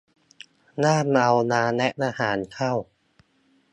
[0.83, 2.73] ห้ามเอาน้ำและอาหารเข้า